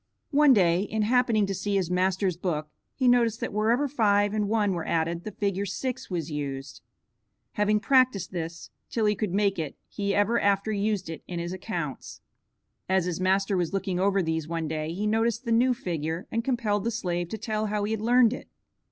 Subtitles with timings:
[0.31, 4.49] One day in happening to see his master's book he noticed that wherever five and
[4.49, 6.81] one were added the figure 6 was used.
[7.51, 11.53] Having practiced this till he could make it he ever after used it in his
[11.53, 12.21] accounts.
[12.89, 16.43] As his master was looking over these one day, he noticed the new figure and
[16.43, 18.47] compelled the slave to tell how he had learned it.